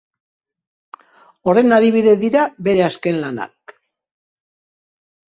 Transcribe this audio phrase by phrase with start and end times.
[1.51, 3.75] Horren adibide dira bere azken lanak.